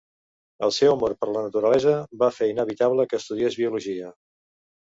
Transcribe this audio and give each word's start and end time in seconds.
El 0.67 0.71
seu 0.77 0.93
amor 0.93 1.13
per 1.25 1.29
la 1.33 1.43
naturalesa 1.49 1.93
va 2.23 2.31
fer 2.39 2.49
inevitable 2.55 3.07
que 3.13 3.19
estudiés 3.21 3.61
biologia 3.63 4.13